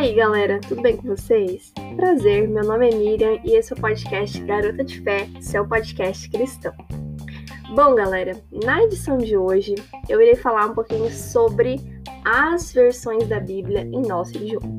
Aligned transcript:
aí, 0.00 0.14
galera, 0.14 0.58
tudo 0.66 0.80
bem 0.80 0.96
com 0.96 1.08
vocês? 1.08 1.74
Prazer, 1.94 2.48
meu 2.48 2.64
nome 2.64 2.88
é 2.88 2.94
Miriam 2.94 3.38
e 3.44 3.54
esse 3.54 3.70
é 3.70 3.76
o 3.76 3.78
podcast 3.78 4.40
Garota 4.44 4.82
de 4.82 4.98
Fé, 5.02 5.28
seu 5.42 5.68
podcast 5.68 6.26
cristão. 6.30 6.72
Bom, 7.74 7.94
galera, 7.94 8.32
na 8.64 8.82
edição 8.82 9.18
de 9.18 9.36
hoje 9.36 9.74
eu 10.08 10.18
irei 10.22 10.36
falar 10.36 10.70
um 10.70 10.74
pouquinho 10.74 11.10
sobre 11.10 11.78
as 12.24 12.72
versões 12.72 13.28
da 13.28 13.38
Bíblia 13.40 13.82
em 13.82 14.00
nosso 14.00 14.38
idioma. 14.38 14.72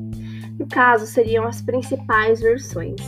No 0.58 0.66
caso, 0.66 1.06
seriam 1.06 1.46
as 1.46 1.62
principais 1.62 2.40
versões, 2.40 3.00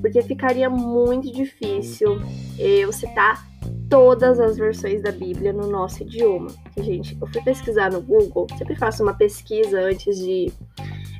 porque 0.00 0.22
ficaria 0.22 0.70
muito 0.70 1.32
difícil 1.32 2.20
eu 2.56 2.92
citar 2.92 3.44
todas 3.90 4.38
as 4.38 4.56
versões 4.56 5.02
da 5.02 5.10
Bíblia 5.10 5.52
no 5.52 5.66
nosso 5.66 6.04
idioma. 6.04 6.50
Gente, 6.76 7.18
eu 7.20 7.26
fui 7.26 7.42
pesquisar 7.42 7.90
no 7.90 8.00
Google, 8.00 8.46
sempre 8.56 8.76
faço 8.76 9.02
uma 9.02 9.14
pesquisa 9.14 9.80
antes 9.80 10.18
de 10.18 10.52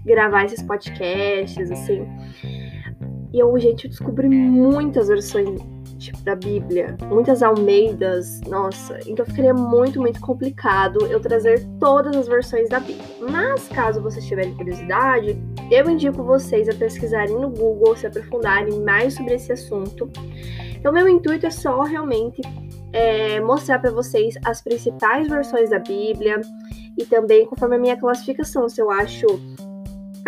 gravar 0.09 0.45
esses 0.45 0.63
podcasts, 0.63 1.71
assim. 1.71 2.07
E 3.33 3.39
eu, 3.39 3.57
gente, 3.59 3.85
eu 3.85 3.91
descobri 3.91 4.29
muitas 4.29 5.09
versões 5.09 5.61
tipo, 5.99 6.19
da 6.23 6.35
Bíblia, 6.35 6.97
muitas 7.05 7.43
Almeidas, 7.43 8.41
nossa, 8.49 8.99
então 9.07 9.27
ficaria 9.27 9.53
muito, 9.53 10.01
muito 10.01 10.21
complicado 10.21 11.05
eu 11.07 11.21
trazer 11.21 11.67
todas 11.79 12.17
as 12.17 12.29
versões 12.29 12.69
da 12.69 12.81
Bíblia. 12.81 13.05
Mas 13.31 13.69
caso 13.69 14.01
vocês 14.01 14.25
tiverem 14.25 14.55
curiosidade, 14.55 15.39
eu 15.71 15.91
indico 15.91 16.23
vocês 16.23 16.69
a 16.69 16.75
pesquisarem 16.75 17.37
no 17.37 17.51
Google, 17.51 17.97
se 17.97 18.07
aprofundarem 18.07 18.81
mais 18.81 19.15
sobre 19.15 19.35
esse 19.35 19.53
assunto. 19.53 20.11
Então, 20.75 20.93
meu 20.93 21.09
intuito 21.09 21.45
é 21.45 21.51
só 21.51 21.83
realmente 21.83 22.41
é, 22.93 23.41
mostrar 23.41 23.79
para 23.79 23.91
vocês 23.91 24.37
as 24.45 24.63
principais 24.63 25.29
versões 25.29 25.71
da 25.71 25.79
Bíblia 25.79 26.41
e 26.97 27.05
também 27.05 27.47
conforme 27.47 27.77
a 27.77 27.79
minha 27.79 27.97
classificação, 27.97 28.69
se 28.69 28.81
eu 28.81 28.91
acho 28.91 29.27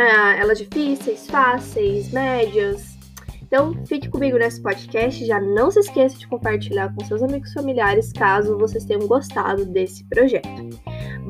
ah, 0.00 0.34
elas 0.36 0.58
difíceis, 0.58 1.26
fáceis, 1.26 2.10
médias. 2.10 2.98
Então, 3.42 3.74
fique 3.84 4.08
comigo 4.08 4.38
nesse 4.38 4.62
podcast. 4.62 5.26
Já 5.26 5.40
não 5.40 5.70
se 5.70 5.80
esqueça 5.80 6.16
de 6.16 6.26
compartilhar 6.26 6.94
com 6.94 7.04
seus 7.04 7.22
amigos 7.22 7.52
familiares 7.52 8.12
caso 8.12 8.56
vocês 8.56 8.84
tenham 8.84 9.06
gostado 9.06 9.66
desse 9.66 10.04
projeto. 10.04 10.70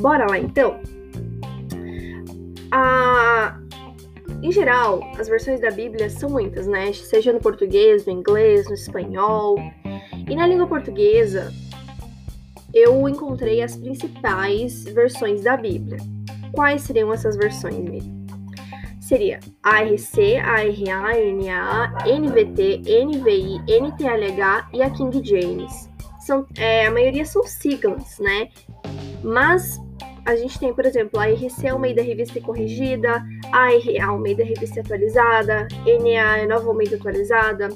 Bora 0.00 0.26
lá 0.28 0.38
então? 0.38 0.80
Ah, 2.70 3.58
em 4.42 4.52
geral, 4.52 5.00
as 5.18 5.28
versões 5.28 5.60
da 5.60 5.70
Bíblia 5.70 6.08
são 6.08 6.30
muitas, 6.30 6.66
né? 6.66 6.92
Seja 6.92 7.32
no 7.32 7.40
português, 7.40 8.06
no 8.06 8.12
inglês, 8.12 8.68
no 8.68 8.74
espanhol. 8.74 9.56
E 10.28 10.36
na 10.36 10.46
língua 10.46 10.68
portuguesa, 10.68 11.52
eu 12.72 13.08
encontrei 13.08 13.62
as 13.62 13.74
principais 13.74 14.84
versões 14.84 15.42
da 15.42 15.56
Bíblia. 15.56 15.98
Quais 16.52 16.82
seriam 16.82 17.12
essas 17.12 17.36
versões, 17.36 17.76
Miriam? 17.76 18.19
Seria 19.10 19.40
ARC, 19.64 20.38
ARA, 20.40 21.32
NA, 21.32 21.94
NVT, 22.06 22.82
NVI, 23.04 23.58
NTLH 23.66 24.68
e 24.72 24.82
a 24.82 24.90
King 24.90 25.20
James. 25.24 25.90
São, 26.20 26.46
é, 26.56 26.86
a 26.86 26.92
maioria 26.92 27.24
são 27.24 27.42
siglas, 27.42 28.20
né? 28.20 28.50
Mas 29.24 29.80
a 30.24 30.36
gente 30.36 30.60
tem, 30.60 30.72
por 30.72 30.86
exemplo, 30.86 31.18
a 31.18 31.26
RC 31.26 31.66
Almeida 31.66 32.00
Revista 32.00 32.40
Corrigida, 32.40 33.20
a 33.52 33.66
RA 33.70 34.06
Almeida 34.06 34.44
Revista 34.44 34.78
Atualizada, 34.78 35.66
NA 35.84 36.38
é 36.38 36.46
Nova 36.46 36.68
Almeida 36.68 36.94
Atualizada. 36.94 37.68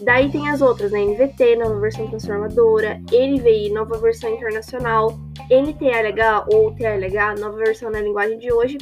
Daí 0.00 0.30
tem 0.30 0.48
as 0.48 0.60
outras, 0.60 0.92
né? 0.92 1.00
NVT, 1.00 1.56
Nova 1.56 1.80
Versão 1.80 2.06
Transformadora, 2.08 3.00
NVI, 3.10 3.70
Nova 3.70 3.98
Versão 3.98 4.34
Internacional, 4.34 5.18
NTLH 5.50 6.46
ou 6.52 6.72
TLH, 6.72 7.36
Nova 7.40 7.56
Versão 7.56 7.90
na 7.90 8.00
Linguagem 8.00 8.38
de 8.38 8.52
Hoje. 8.52 8.78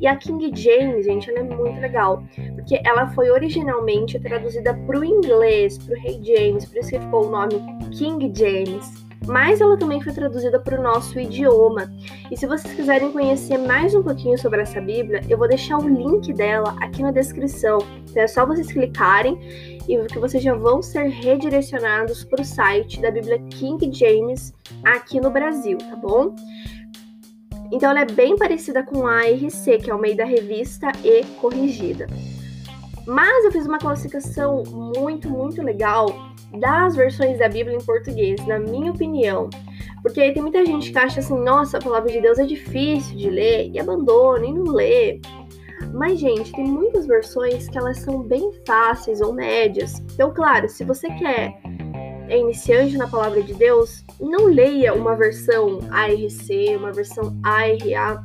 E 0.00 0.06
a 0.06 0.16
King 0.16 0.50
James, 0.54 1.04
gente, 1.04 1.30
ela 1.30 1.40
é 1.40 1.42
muito 1.42 1.80
legal, 1.80 2.22
porque 2.54 2.80
ela 2.84 3.08
foi 3.08 3.30
originalmente 3.30 4.18
traduzida 4.18 4.74
para 4.74 4.98
o 4.98 5.04
inglês, 5.04 5.78
para 5.78 5.96
o 5.96 6.00
Rei 6.00 6.20
James, 6.22 6.64
por 6.66 6.78
isso 6.78 6.90
que 6.90 7.00
ficou 7.00 7.26
o 7.26 7.30
nome 7.30 7.54
King 7.96 8.32
James 8.34 9.07
mas 9.26 9.60
ela 9.60 9.76
também 9.76 10.00
foi 10.00 10.12
traduzida 10.12 10.58
para 10.58 10.78
o 10.78 10.82
nosso 10.82 11.18
idioma. 11.18 11.90
E 12.30 12.36
se 12.36 12.46
vocês 12.46 12.74
quiserem 12.74 13.12
conhecer 13.12 13.58
mais 13.58 13.94
um 13.94 14.02
pouquinho 14.02 14.38
sobre 14.38 14.62
essa 14.62 14.80
Bíblia, 14.80 15.22
eu 15.28 15.36
vou 15.36 15.48
deixar 15.48 15.78
o 15.78 15.88
link 15.88 16.32
dela 16.32 16.76
aqui 16.80 17.02
na 17.02 17.10
descrição. 17.10 17.78
Então 18.08 18.22
é 18.22 18.26
só 18.26 18.46
vocês 18.46 18.72
clicarem 18.72 19.38
e 19.88 19.98
que 20.06 20.18
vocês 20.18 20.42
já 20.42 20.54
vão 20.54 20.82
ser 20.82 21.08
redirecionados 21.08 22.24
para 22.24 22.42
o 22.42 22.44
site 22.44 23.00
da 23.00 23.10
Bíblia 23.10 23.38
King 23.50 23.90
James 23.92 24.52
aqui 24.84 25.20
no 25.20 25.30
Brasil, 25.30 25.78
tá 25.78 25.96
bom? 25.96 26.34
Então 27.70 27.90
ela 27.90 28.00
é 28.00 28.06
bem 28.06 28.36
parecida 28.36 28.82
com 28.82 29.06
a 29.06 29.16
ARC, 29.16 29.82
que 29.82 29.90
é 29.90 29.94
o 29.94 29.98
meio 29.98 30.16
da 30.16 30.24
revista 30.24 30.90
e 31.04 31.24
corrigida. 31.40 32.06
Mas 33.06 33.44
eu 33.44 33.52
fiz 33.52 33.66
uma 33.66 33.78
classificação 33.78 34.62
muito, 34.64 35.30
muito 35.30 35.62
legal 35.62 36.27
das 36.58 36.96
versões 36.96 37.38
da 37.38 37.48
Bíblia 37.48 37.76
em 37.76 37.84
português, 37.84 38.44
na 38.46 38.58
minha 38.58 38.90
opinião. 38.90 39.50
Porque 40.02 40.20
aí 40.20 40.32
tem 40.32 40.42
muita 40.42 40.64
gente 40.64 40.92
que 40.92 40.98
acha 40.98 41.20
assim, 41.20 41.38
nossa, 41.38 41.78
a 41.78 41.82
palavra 41.82 42.10
de 42.10 42.20
Deus 42.20 42.38
é 42.38 42.44
difícil 42.44 43.16
de 43.16 43.28
ler 43.28 43.70
e 43.72 43.78
abandona 43.78 44.46
e 44.46 44.52
não 44.52 44.64
lê. 44.72 45.20
Mas, 45.92 46.18
gente, 46.18 46.52
tem 46.52 46.64
muitas 46.64 47.06
versões 47.06 47.68
que 47.68 47.78
elas 47.78 47.98
são 47.98 48.22
bem 48.22 48.50
fáceis 48.66 49.20
ou 49.20 49.32
médias. 49.32 50.00
Então, 50.12 50.32
claro, 50.32 50.68
se 50.68 50.84
você 50.84 51.08
quer 51.14 51.60
é 52.28 52.38
iniciante 52.38 52.96
na 52.96 53.08
palavra 53.08 53.42
de 53.42 53.54
Deus, 53.54 54.04
não 54.20 54.46
leia 54.46 54.92
uma 54.92 55.16
versão 55.16 55.80
ARC, 55.90 56.76
uma 56.76 56.92
versão 56.92 57.34
ARA, 57.42 58.22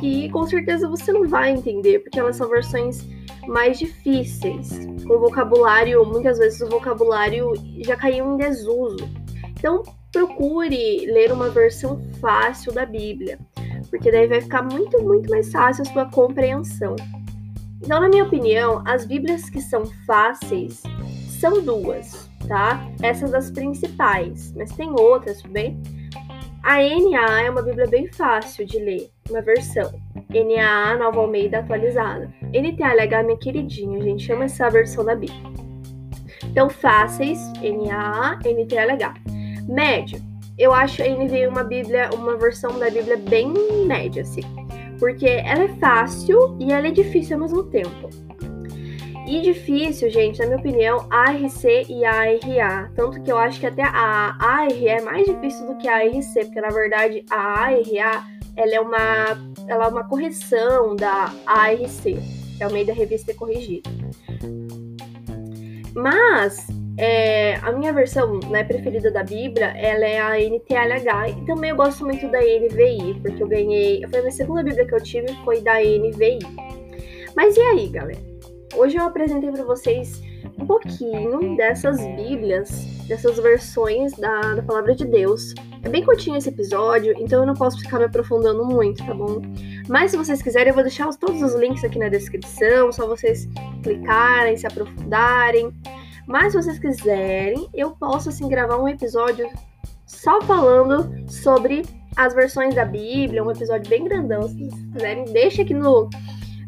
que 0.00 0.28
com 0.30 0.46
certeza 0.46 0.88
você 0.88 1.12
não 1.12 1.26
vai 1.26 1.50
entender, 1.50 1.98
porque 1.98 2.18
elas 2.18 2.36
são 2.36 2.48
versões 2.48 3.04
mais 3.48 3.78
difíceis, 3.78 4.86
com 5.06 5.18
vocabulário, 5.18 6.04
muitas 6.04 6.38
vezes 6.38 6.60
o 6.60 6.68
vocabulário 6.68 7.52
já 7.84 7.96
caiu 7.96 8.34
em 8.34 8.36
desuso. 8.36 9.08
Então, 9.58 9.82
procure 10.12 11.06
ler 11.06 11.32
uma 11.32 11.48
versão 11.50 12.00
fácil 12.20 12.72
da 12.72 12.86
Bíblia, 12.86 13.38
porque 13.90 14.10
daí 14.10 14.26
vai 14.26 14.40
ficar 14.40 14.62
muito, 14.62 15.02
muito 15.02 15.30
mais 15.30 15.50
fácil 15.50 15.82
a 15.82 15.92
sua 15.92 16.04
compreensão. 16.06 16.94
Então, 17.80 18.00
na 18.00 18.08
minha 18.08 18.24
opinião, 18.24 18.82
as 18.86 19.06
Bíblias 19.06 19.48
que 19.48 19.60
são 19.60 19.86
fáceis 20.06 20.82
são 21.40 21.62
duas, 21.62 22.28
tá? 22.46 22.86
Essas 23.02 23.30
das 23.30 23.50
principais, 23.50 24.52
mas 24.54 24.72
tem 24.72 24.90
outras, 24.90 25.40
tudo 25.40 25.52
bem? 25.52 25.80
A 26.68 26.82
NA 26.82 27.44
é 27.44 27.50
uma 27.50 27.62
Bíblia 27.62 27.86
bem 27.86 28.12
fácil 28.12 28.66
de 28.66 28.78
ler, 28.78 29.08
uma 29.30 29.40
versão. 29.40 29.90
NAA 30.28 30.98
Nova 30.98 31.18
Almeida 31.18 31.60
atualizada. 31.60 32.30
NTLH 32.42 33.20
é 33.20 33.22
minha 33.22 33.38
queridinha, 33.38 33.98
a 33.98 34.02
gente 34.02 34.26
chama 34.26 34.44
essa 34.44 34.68
versão 34.68 35.02
da 35.02 35.16
Bíblia. 35.16 35.50
Então, 36.44 36.68
fáceis, 36.68 37.38
NAA, 37.62 38.38
NTLH. 38.44 39.14
Médio, 39.66 40.20
eu 40.58 40.74
acho 40.74 41.02
a 41.02 41.08
NVI 41.08 41.46
uma 41.46 41.64
Bíblia, 41.64 42.10
uma 42.12 42.36
versão 42.36 42.78
da 42.78 42.90
Bíblia 42.90 43.16
bem 43.16 43.50
média, 43.86 44.20
assim. 44.20 44.42
Porque 44.98 45.26
ela 45.26 45.64
é 45.64 45.68
fácil 45.76 46.54
e 46.60 46.70
ela 46.70 46.88
é 46.88 46.90
difícil 46.90 47.36
ao 47.36 47.44
mesmo 47.44 47.62
tempo. 47.62 48.10
E 49.28 49.42
difícil, 49.42 50.08
gente, 50.08 50.38
na 50.38 50.46
minha 50.46 50.58
opinião, 50.58 51.06
ARC 51.10 51.62
e 51.86 52.02
ARA. 52.02 52.90
Tanto 52.96 53.20
que 53.22 53.30
eu 53.30 53.36
acho 53.36 53.60
que 53.60 53.66
até 53.66 53.82
a 53.82 54.34
ARA 54.40 54.72
é 54.72 55.02
mais 55.02 55.26
difícil 55.26 55.66
do 55.66 55.76
que 55.76 55.86
a 55.86 55.96
ARC, 55.96 56.32
porque 56.46 56.60
na 56.62 56.70
verdade 56.70 57.22
a 57.30 57.36
ARA 57.36 58.26
ela 58.56 58.74
é 58.74 58.80
uma, 58.80 59.52
ela 59.68 59.84
é 59.84 59.88
uma 59.88 60.08
correção 60.08 60.96
da 60.96 61.30
ARC, 61.44 62.04
que 62.04 62.62
é 62.62 62.66
o 62.66 62.72
meio 62.72 62.86
da 62.86 62.94
revista 62.94 63.34
corrigida. 63.34 63.90
Mas 65.94 66.66
é, 66.96 67.56
a 67.56 67.70
minha 67.72 67.92
versão 67.92 68.40
né, 68.48 68.64
preferida 68.64 69.10
da 69.10 69.22
Bíblia 69.22 69.74
ela 69.76 70.06
é 70.06 70.18
a 70.18 70.40
NTLH 70.40 71.28
e 71.28 71.44
também 71.44 71.68
eu 71.68 71.76
gosto 71.76 72.02
muito 72.02 72.26
da 72.28 72.40
NVI, 72.40 73.20
porque 73.20 73.42
eu 73.42 73.46
ganhei. 73.46 74.06
Foi 74.08 74.20
a 74.20 74.22
minha 74.22 74.32
segunda 74.32 74.62
Bíblia 74.62 74.86
que 74.86 74.94
eu 74.94 75.02
tive 75.02 75.28
foi 75.44 75.60
da 75.60 75.74
NVI. 75.74 76.38
Mas 77.36 77.58
e 77.58 77.60
aí, 77.60 77.88
galera? 77.88 78.37
Hoje 78.78 78.96
eu 78.96 79.02
apresentei 79.02 79.50
para 79.50 79.64
vocês 79.64 80.22
um 80.56 80.64
pouquinho 80.64 81.56
dessas 81.56 81.98
Bíblias, 82.14 82.70
dessas 83.08 83.36
versões 83.36 84.12
da, 84.12 84.54
da 84.54 84.62
palavra 84.62 84.94
de 84.94 85.04
Deus. 85.04 85.52
É 85.82 85.88
bem 85.88 86.04
curtinho 86.04 86.36
esse 86.36 86.48
episódio, 86.48 87.12
então 87.18 87.40
eu 87.40 87.46
não 87.46 87.54
posso 87.54 87.80
ficar 87.80 87.98
me 87.98 88.04
aprofundando 88.04 88.64
muito, 88.64 89.04
tá 89.04 89.12
bom? 89.12 89.42
Mas 89.88 90.12
se 90.12 90.16
vocês 90.16 90.40
quiserem, 90.40 90.68
eu 90.68 90.74
vou 90.74 90.84
deixar 90.84 91.12
todos 91.16 91.42
os 91.42 91.56
links 91.56 91.82
aqui 91.82 91.98
na 91.98 92.08
descrição, 92.08 92.92
só 92.92 93.04
vocês 93.04 93.48
clicarem, 93.82 94.56
se 94.56 94.68
aprofundarem. 94.68 95.72
Mas 96.24 96.52
se 96.52 96.62
vocês 96.62 96.78
quiserem, 96.78 97.68
eu 97.74 97.90
posso 97.90 98.28
assim 98.28 98.48
gravar 98.48 98.78
um 98.78 98.86
episódio 98.86 99.50
só 100.06 100.40
falando 100.42 101.28
sobre 101.28 101.82
as 102.16 102.32
versões 102.32 102.76
da 102.76 102.84
Bíblia, 102.84 103.42
um 103.42 103.50
episódio 103.50 103.90
bem 103.90 104.04
grandão. 104.04 104.42
Se 104.42 104.54
vocês 104.54 104.92
quiserem, 104.92 105.24
deixa 105.24 105.62
aqui 105.62 105.74
no, 105.74 106.08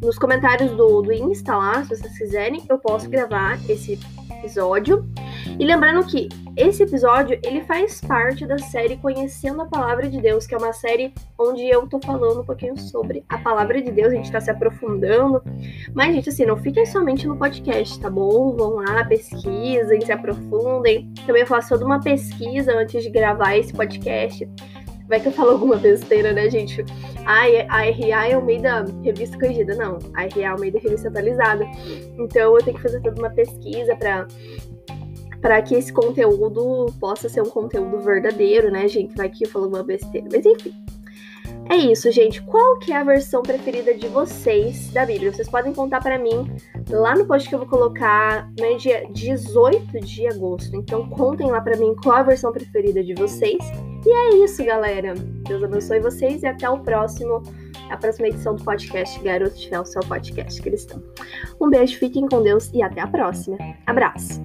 nos 0.02 0.19
comentários 0.19 0.73
do, 0.73 1.02
do 1.02 1.12
Insta 1.12 1.56
lá, 1.56 1.82
se 1.85 1.91
vocês 1.91 2.19
quiserem, 2.19 2.62
eu 2.69 2.79
posso 2.79 3.08
gravar 3.08 3.58
esse 3.69 3.99
episódio. 4.41 5.06
E 5.58 5.64
lembrando 5.64 6.05
que 6.06 6.29
esse 6.56 6.82
episódio, 6.82 7.38
ele 7.44 7.62
faz 7.62 8.00
parte 8.00 8.47
da 8.47 8.58
série 8.58 8.97
Conhecendo 8.97 9.62
a 9.62 9.67
Palavra 9.67 10.08
de 10.08 10.20
Deus, 10.20 10.47
que 10.47 10.55
é 10.55 10.58
uma 10.58 10.73
série 10.73 11.12
onde 11.38 11.69
eu 11.69 11.87
tô 11.87 12.00
falando 12.00 12.41
um 12.41 12.44
pouquinho 12.44 12.79
sobre 12.79 13.25
a 13.29 13.38
Palavra 13.38 13.81
de 13.81 13.91
Deus, 13.91 14.12
a 14.12 14.17
gente 14.17 14.32
tá 14.32 14.41
se 14.41 14.50
aprofundando. 14.50 15.43
Mas, 15.94 16.14
gente, 16.14 16.29
assim, 16.31 16.47
não 16.47 16.56
fiquem 16.56 16.87
somente 16.87 17.26
no 17.26 17.37
podcast, 17.37 18.00
tá 18.00 18.11
bom? 18.11 18.56
Vão 18.56 18.76
lá, 18.76 19.05
pesquisem, 19.05 20.00
se 20.00 20.12
aprofundem. 20.12 21.12
Também 21.26 21.43
eu 21.43 21.47
faço 21.47 21.70
toda 21.70 21.85
uma 21.85 22.00
pesquisa 22.00 22.73
antes 22.73 23.02
de 23.02 23.11
gravar 23.11 23.56
esse 23.56 23.73
podcast 23.73 24.49
Vai 25.11 25.19
que 25.19 25.27
eu 25.27 25.33
falo 25.33 25.51
alguma 25.51 25.77
besteira, 25.77 26.33
né, 26.33 26.49
gente? 26.49 26.85
Ai, 27.27 27.62
a 27.62 27.79
RA 27.79 28.29
é 28.29 28.37
o 28.37 28.45
meio 28.45 28.62
da 28.62 28.85
revista 29.03 29.37
corrigida. 29.37 29.75
Não, 29.75 29.99
a 30.15 30.21
RA 30.21 30.53
é 30.53 30.55
o 30.55 30.61
meio 30.61 30.73
da 30.73 30.79
revista 30.79 31.09
atualizada. 31.09 31.67
Então 32.17 32.57
eu 32.57 32.65
tenho 32.65 32.77
que 32.77 32.83
fazer 32.83 33.03
toda 33.03 33.21
uma 33.21 33.31
pesquisa 33.31 33.97
para 33.97 34.29
para 35.41 35.62
que 35.62 35.75
esse 35.75 35.93
conteúdo 35.93 36.95
possa 37.01 37.29
ser 37.29 37.41
um 37.41 37.49
conteúdo 37.49 37.99
verdadeiro, 37.99 38.71
né, 38.71 38.87
gente? 38.87 39.17
Vai 39.17 39.29
que 39.29 39.47
eu 39.47 39.49
falo 39.49 39.67
uma 39.67 39.83
besteira. 39.83 40.29
Mas 40.31 40.47
enfim. 40.47 40.73
É 41.69 41.77
isso, 41.77 42.12
gente. 42.12 42.41
Qual 42.43 42.79
que 42.79 42.93
é 42.93 42.97
a 42.97 43.03
versão 43.03 43.43
preferida 43.43 43.93
de 43.93 44.07
vocês 44.07 44.93
da 44.93 45.05
Bíblia? 45.05 45.33
Vocês 45.33 45.49
podem 45.49 45.73
contar 45.73 46.01
para 46.01 46.19
mim 46.21 46.49
lá 46.89 47.17
no 47.17 47.27
post 47.27 47.49
que 47.49 47.55
eu 47.55 47.59
vou 47.59 47.69
colocar 47.69 48.49
no 48.57 48.77
dia 48.77 49.09
18 49.12 49.99
de 50.01 50.29
agosto. 50.29 50.77
Então 50.77 51.09
contem 51.09 51.51
lá 51.51 51.61
para 51.61 51.77
mim 51.77 51.97
qual 52.01 52.19
a 52.19 52.23
versão 52.23 52.53
preferida 52.53 53.03
de 53.03 53.15
vocês. 53.15 53.59
E 54.05 54.11
é 54.11 54.44
isso, 54.44 54.64
galera. 54.64 55.14
Deus 55.14 55.62
abençoe 55.62 56.00
vocês 56.00 56.43
e 56.43 56.47
até 56.47 56.69
o 56.69 56.79
próximo, 56.81 57.43
a 57.91 57.97
próxima 57.97 58.29
edição 58.29 58.56
do 58.56 58.64
podcast 58.64 59.20
Garoto 59.23 59.56
de 59.56 59.76
o 59.76 59.85
seu 59.85 60.02
podcast 60.02 60.61
cristão. 60.62 61.02
Um 61.61 61.69
beijo, 61.69 61.99
fiquem 61.99 62.26
com 62.26 62.43
Deus 62.43 62.70
e 62.73 62.82
até 62.82 63.00
a 63.00 63.06
próxima. 63.06 63.58
Abraço! 63.87 64.41